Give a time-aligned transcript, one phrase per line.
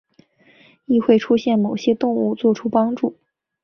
[0.85, 3.19] 亦会出现某些动物作出帮助。